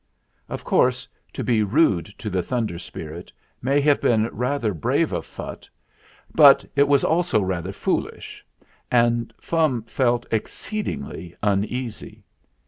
[0.49, 5.27] Of course, to be rude to the Thunder Spirit may have been rather brave of
[5.27, 5.69] Phutt,
[6.33, 8.43] but it was also rather foolish,
[8.89, 12.23] and Fum felt ex ceedingly uneasy.